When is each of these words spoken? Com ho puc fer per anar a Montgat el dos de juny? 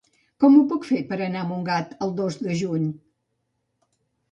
Com 0.43 0.53
ho 0.53 0.61
puc 0.71 0.87
fer 0.91 1.01
per 1.11 1.19
anar 1.25 1.43
a 1.43 1.47
Montgat 1.51 1.95
el 2.07 2.17
dos 2.23 2.41
de 2.49 2.59
juny? 2.65 2.91